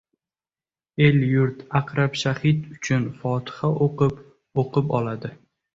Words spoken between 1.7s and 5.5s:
Aqrab shahid uchun fotiha o‘qib-o‘qib oladi.